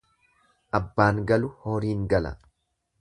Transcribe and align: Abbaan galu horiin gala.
Abbaan 0.79 1.19
galu 1.33 1.51
horiin 1.67 2.03
gala. 2.15 2.33